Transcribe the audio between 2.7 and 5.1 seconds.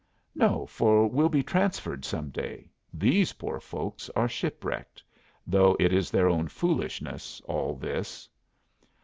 These poor folks are shipwrecked.